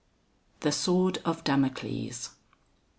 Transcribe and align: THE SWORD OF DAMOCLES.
THE 0.61 0.71
SWORD 0.71 1.19
OF 1.25 1.43
DAMOCLES. 1.43 2.31